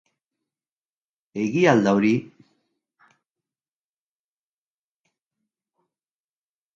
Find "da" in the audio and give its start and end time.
1.87-1.93